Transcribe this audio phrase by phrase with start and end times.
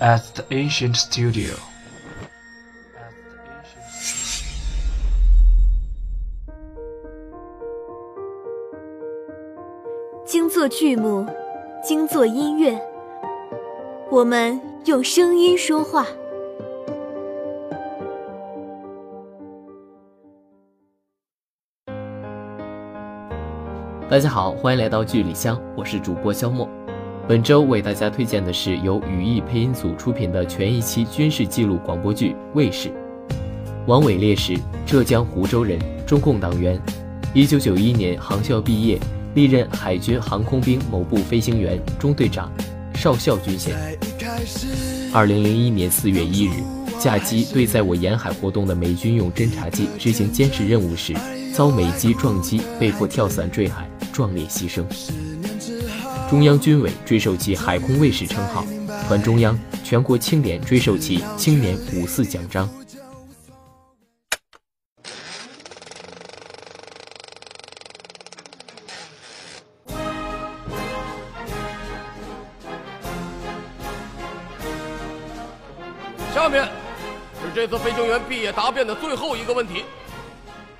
[0.00, 1.54] at the ancient studio.
[10.24, 11.26] 精作剧目，
[11.82, 12.80] 精作音乐，
[14.10, 16.06] 我们用声音说话。
[24.10, 26.68] 大家好，欢迎来到剧里香，我是主播肖墨。
[27.26, 32.88] 本周为大家推荐的是由语义配音组出品的全一期军事纪录广播剧《卫士》。
[33.86, 36.78] 王伟烈士，浙江湖州人，中共党员。
[37.32, 38.98] 一九九一年航校毕业，
[39.34, 42.52] 历任海军航空兵某部飞行员、中队长、
[42.94, 43.74] 少校军衔。
[45.10, 46.62] 二零零一年四月一日，
[47.00, 51.14] 驾机对在我沿海活动的美军用侦察机执行监视任务时，
[51.54, 54.84] 遭美机撞击，被迫跳伞坠海，壮烈牺牲。
[56.34, 58.64] 中央军委追授其海空卫士称号，
[59.06, 62.68] 团中央、全国青联追授其青年五四奖章。
[76.34, 76.64] 下面
[77.40, 79.84] 是这次飞行员毕业答辩的最后一个问题，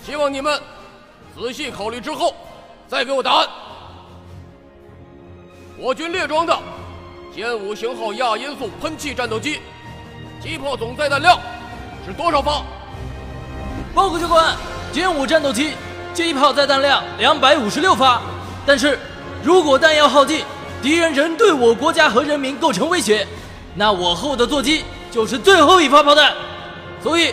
[0.00, 0.62] 希望你们
[1.36, 2.36] 仔细考虑之后
[2.86, 3.48] 再给我答案。
[5.82, 6.54] 我军列装的
[7.34, 9.60] 歼五型号亚音速喷气战斗机，
[10.38, 11.40] 机炮总载弹量
[12.06, 12.62] 是多少发？
[13.94, 14.54] 报告教官，
[14.92, 15.72] 歼五战斗机
[16.12, 18.20] 机炮载弹量两百五十六发，
[18.66, 18.98] 但是
[19.42, 20.44] 如果弹药耗尽，
[20.82, 23.26] 敌人仍对我国家和人民构成威胁，
[23.74, 26.34] 那我后的座机就是最后一发炮弹。
[27.02, 27.32] 所以，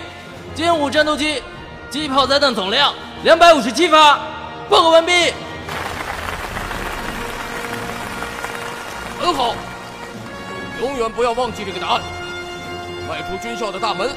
[0.56, 1.44] 歼五战斗机
[1.90, 4.18] 机炮载弹总量两百五十七发。
[4.70, 5.34] 报告完毕。
[9.20, 9.56] 很好，
[10.82, 12.02] 永远不要忘记这个答案。
[13.10, 14.10] 迈出军校的大门，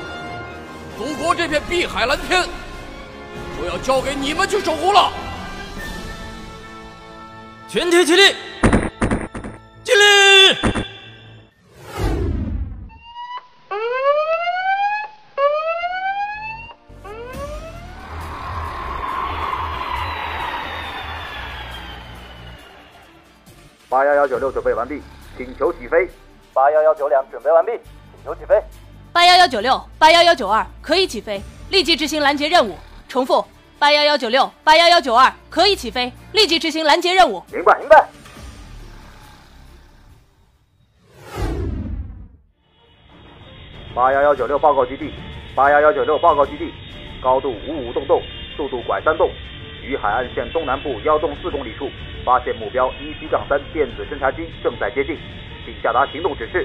[0.98, 2.44] 祖国这片碧海蓝天
[3.58, 5.10] 就要交给你们去守护了。
[7.68, 8.34] 全体起立，
[23.90, 25.02] 八幺幺九六准备完毕，
[25.36, 26.08] 请求起飞。
[26.54, 28.54] 八幺幺九两准备完毕，请求起飞。
[29.12, 32.78] 八幺幺九六、八幺幺九二可以起飞，立即执行拦截任务。
[33.08, 33.44] 重复，
[33.80, 37.42] 八幺幺九六、八幺幺九二可以起飞，立即执行拦截任务。
[37.52, 38.08] 明白，明白。
[43.92, 45.12] 八幺幺九六报告基地，
[45.56, 46.72] 八幺幺九六报告基地，
[47.20, 48.22] 高度五五洞洞，
[48.56, 49.28] 速度拐三洞，
[49.90, 51.90] 于海岸线东南部幺洞四公里处
[52.24, 55.18] 发现目标一七杠三电子侦察机正在接近，
[55.64, 56.64] 请下达行动指示。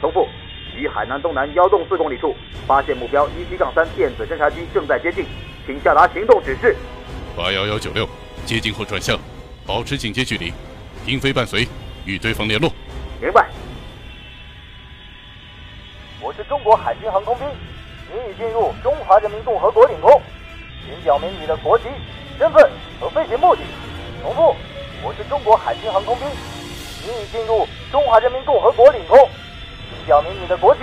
[0.00, 0.26] 重复，
[0.74, 2.34] 于海南东南幺洞四公里处
[2.66, 5.26] 发现目标一七杠三电子侦察机正在接近，
[5.66, 6.74] 请下达行动指示。
[7.36, 8.08] 八幺幺九六，
[8.46, 9.18] 接近后转向，
[9.66, 10.50] 保持警戒距离，
[11.04, 11.68] 停飞伴随，
[12.06, 12.72] 与对方联络。
[13.20, 13.50] 明白。
[16.22, 17.46] 我是中国海军航空兵，
[18.10, 20.22] 你已进入中华人民共和国领空，
[20.86, 21.84] 请表明你的国籍、
[22.38, 23.62] 身份和飞行目的。
[24.22, 24.54] 重复，
[25.02, 26.26] 我是中国海军航空兵，
[27.02, 29.18] 你已进入中华人民共和国领空，
[29.90, 30.80] 请表明你的国籍、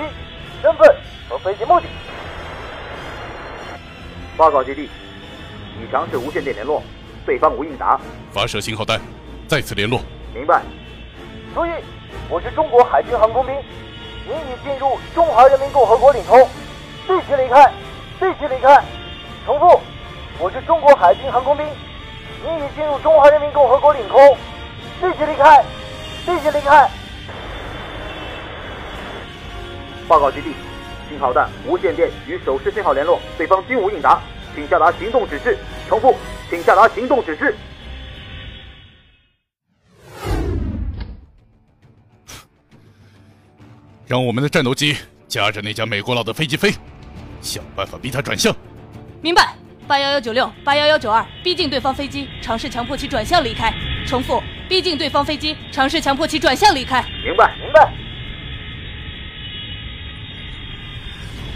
[0.62, 0.96] 身份
[1.30, 1.88] 和飞行目的。
[4.38, 4.90] 报告基地，
[5.80, 6.82] 已尝试无线电联络，
[7.26, 8.00] 对方无应答。
[8.32, 9.00] 发射信号弹，
[9.48, 10.02] 再次联络。
[10.34, 10.62] 明白。
[11.54, 11.70] 注意，
[12.30, 13.56] 我是中国海军航空兵，
[14.26, 16.40] 你已进入中华人民共和国领空，
[17.08, 17.72] 立即离开，
[18.22, 18.84] 立即离开。
[19.46, 19.82] 重复，
[20.42, 21.64] 我是中国海军航空兵。
[22.44, 24.20] 你已进入中华人民共和国领空，
[25.04, 25.64] 立即离开，
[26.26, 26.90] 立即离开。
[30.08, 30.56] 报告基地，
[31.08, 34.20] 信号弹、无线电与手势信号联络，对方均无应答，
[34.56, 35.56] 请下达行动指示。
[35.88, 36.16] 重复，
[36.50, 37.56] 请下达行动指示。
[44.08, 44.98] 让我们的战斗机
[45.28, 46.74] 夹着那架美国佬的飞机飞，
[47.42, 48.52] 想办法逼他转向。
[49.22, 49.54] 明白。
[49.88, 53.74] 八幺幺九六、八幺幺九二逼近对方飞机，尝试强迫其转向离开。
[54.06, 57.04] 重复，逼近对方飞机，尝试强迫其转向离开。
[57.24, 57.92] 明白，明白。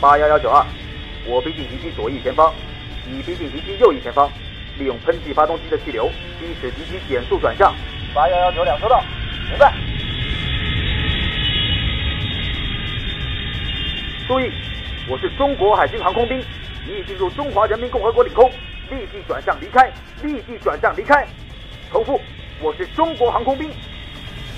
[0.01, 0.65] 八幺幺九二，
[1.25, 2.53] 我逼近敌机左翼前方，
[3.05, 4.29] 你逼近敌机右翼前方，
[4.77, 7.73] 利用喷气发动机的气流，逼使敌机减速转向。
[8.13, 9.01] 八幺幺九两收到，
[9.49, 9.73] 明白。
[14.27, 14.51] 注意，
[15.07, 16.43] 我是中国海军航空兵。
[16.87, 18.47] 你已进入中华人民共和国领空，
[18.91, 19.91] 立即转向离开，
[20.21, 21.25] 立即转向离开。
[21.91, 22.21] 重复，
[22.61, 23.71] 我是中国航空兵。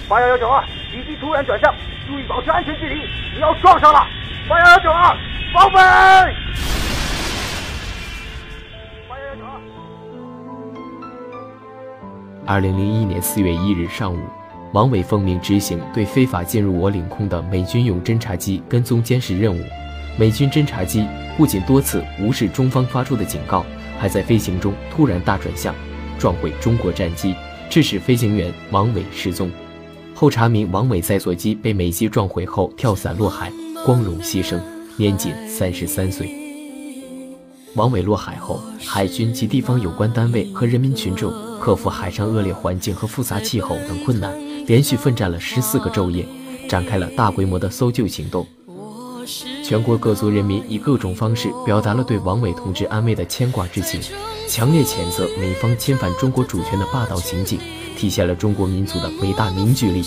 [0.10, 1.74] 八幺幺九二，敌机突然转向，
[2.06, 2.96] 注意保持安全距离，
[3.34, 4.06] 你要撞上了。
[4.50, 5.16] 八幺幺九二，
[5.54, 5.76] 报备。
[9.08, 9.62] 八幺幺九二。
[12.46, 14.20] 二零零一年四月一日上午，
[14.74, 19.64] 王伟奉命执行对非法进入我领空的美军用侦察机跟踪监视任务。
[20.20, 21.06] 美军侦察机
[21.38, 23.64] 不仅多次无视中方发出的警告，
[24.00, 25.76] 还在飞行中突然大转向，
[26.18, 27.36] 撞毁中国战机，
[27.70, 29.52] 致使飞行员王伟失踪。
[30.16, 33.52] 后查明，王伟在座机被美机撞毁后跳伞落海，
[33.86, 34.60] 光荣牺牲，
[34.96, 36.28] 年仅三十三岁。
[37.76, 44.36] 王伟落海后，海军及地方有关单位和人民群众克服海上恶劣环境和复杂气候等困难，
[44.66, 46.26] 连续奋战了十四个昼夜，
[46.68, 48.48] 展开了大规模的搜救行动。
[49.64, 54.00] 全国各族人民以各种方式表达了对王伟同志安危的牵挂之情，
[54.48, 57.60] 强烈谴责美方侵犯中国主权的霸道行径，
[57.98, 60.04] 体现了中国民族的伟大凝聚力。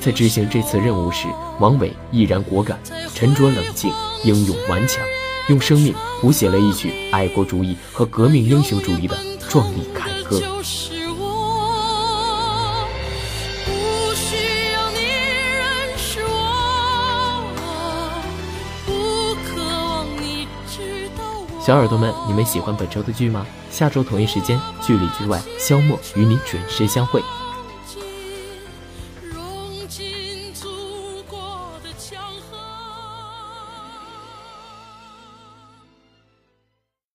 [0.00, 1.28] 在执行这次任务时，
[1.58, 2.78] 王伟毅然果敢、
[3.14, 3.92] 沉着冷静、
[4.24, 5.04] 英勇顽强，
[5.48, 9.16] 用生命谱写了一曲爱国主义和革命英雄主义的
[9.48, 10.40] 壮丽凯歌。
[21.60, 23.46] 小耳朵们，你们喜欢本周的剧吗？
[23.70, 27.22] 下周同一时间，剧里剧外，肖莫与你准时相会。